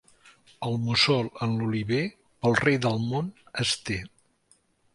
[0.67, 2.01] El mussol en l'oliver
[2.45, 3.31] pel rei del món
[3.65, 4.03] es té.